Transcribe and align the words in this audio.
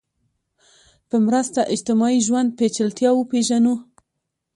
په 1.09 1.15
مرسته 1.25 1.61
اجتماعي 1.73 2.19
ژوند 2.27 2.49
پېچلتیا 2.57 3.11
وپېژنو 3.13 3.73